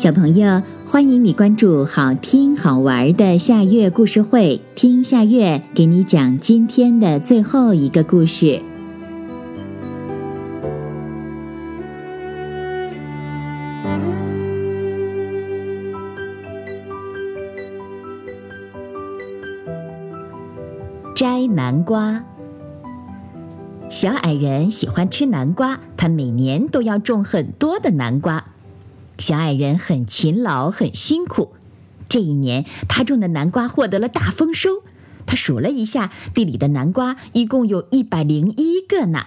[0.00, 8.62] 小朋友，欢迎你关注好听好玩的夏月故事会，听夏月给你讲今天的最后一个故事。
[21.14, 22.24] 摘南瓜。
[23.90, 28.42] 小矮人喜欢吃南瓜，他每年都要种很多的南瓜。
[29.20, 31.52] 小矮人很勤劳，很辛苦。
[32.08, 34.82] 这一年，他种的南瓜获得了大丰收。
[35.26, 39.26] 他数了一下，地里的南瓜一共有一百零一个呢。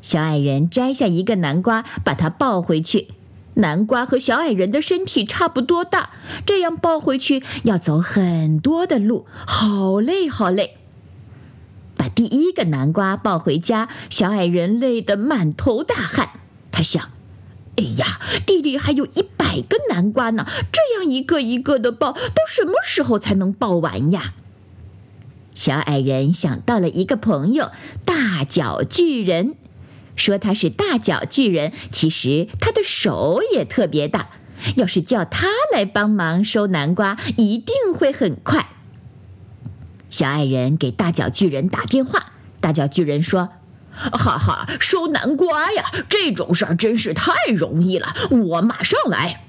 [0.00, 3.08] 小矮人摘下一个南瓜，把它抱回去。
[3.54, 6.10] 南瓜和小矮人的身体差不多大，
[6.46, 10.78] 这样抱回去要走很多的路，好累好累。
[11.94, 16.30] 把第一个南瓜抱回家，小矮人累得满头大汗。
[16.72, 17.10] 他想。
[17.76, 24.34] 哎呀，地里还有一百个南瓜呢，这样一个一个的抱，到什么时候才能抱完呀？
[25.54, 27.70] 小矮人想到了一个朋友——
[28.04, 29.54] 大脚巨人，
[30.16, 34.28] 说他是大脚巨人，其实他的手也特别大。
[34.76, 38.68] 要是叫他来帮忙收南瓜，一定会很快。
[40.08, 43.48] 小矮人给大脚巨人打电话，大脚巨人说。
[43.92, 49.44] 哈哈，收南瓜呀，这种事儿真是太容易了，我马上来。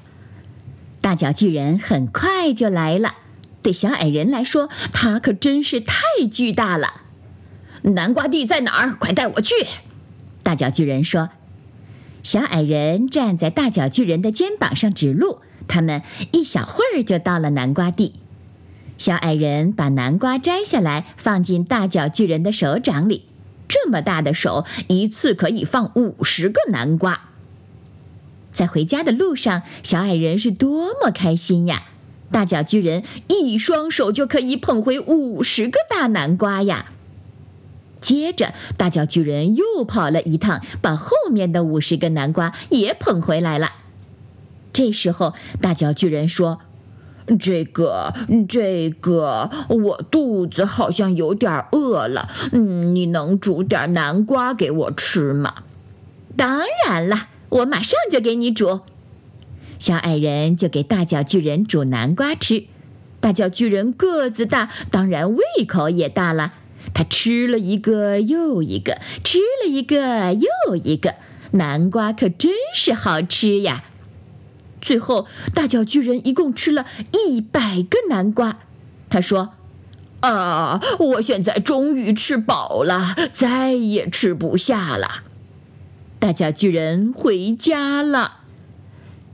[1.01, 3.15] 大脚巨人很快就来了，
[3.61, 7.01] 对小矮人来说，他可真是太巨大了。
[7.83, 8.93] 南瓜地在哪儿？
[8.93, 9.53] 快带我去！
[10.43, 11.29] 大脚巨人说。
[12.21, 18.13] 小矮人站在大脚巨人的肩膀上指路，他们一小会儿就到了南瓜地。
[18.97, 23.25] 小矮人把南瓜摘下来，放进大脚巨人的手掌里。
[23.67, 27.29] 这么大的手，一次可以放五十个南瓜。
[28.51, 31.85] 在回家的路上，小矮人是多么开心呀！
[32.31, 36.91] 大脚巨人一双手就可以捧回五十个大南瓜呀。
[38.01, 43.71] 接着，大脚巨人又跑了一趟，把后面的五十个南瓜也捧回来了。
[44.71, 46.59] 这时候，大脚巨人说。
[47.39, 48.13] 这个，
[48.47, 52.29] 这个，我肚子好像有点饿了。
[52.51, 55.63] 嗯，你能煮点南瓜给我吃吗？
[56.35, 58.81] 当然了，我马上就给你煮。
[59.79, 62.65] 小矮人就给大脚巨人煮南瓜吃。
[63.19, 66.53] 大脚巨人个子大，当然胃口也大了。
[66.93, 71.15] 他吃了一个又一个，吃了一个又一个，
[71.51, 73.85] 南瓜可真是好吃呀。
[74.83, 78.59] 最后，大脚巨人一共吃了一百个南瓜。
[79.09, 79.53] 他说
[80.19, 85.23] ：“啊，我现在终于吃饱了，再也吃不下了。”
[86.19, 88.41] 大脚巨人回家了。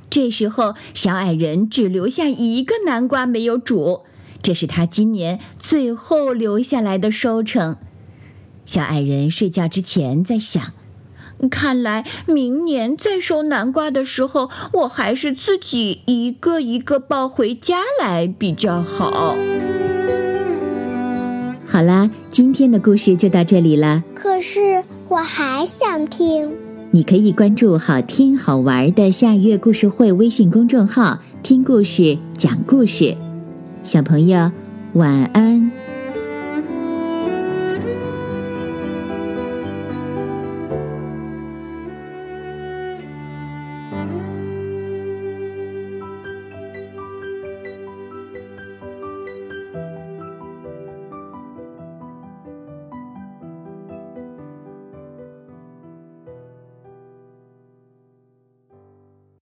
[0.09, 4.01] 这时候，小矮人只留下一个南瓜没有煮，
[4.41, 7.77] 这是他今年最后留下来的收成。
[8.65, 10.73] 小矮人睡觉之前在想。
[11.47, 19.35] 看来明年再收南瓜的时候，我还是自己一个一个抱回家来比较好。
[21.65, 24.03] 好啦，今天的故事就到这里了。
[24.15, 26.51] 可是我还想听。
[26.91, 33.15] 你可以关注“好听好玩的夏月故事会”微信公众号，听故事，讲故事。
[33.83, 34.51] 小朋友，
[34.93, 35.71] 晚安。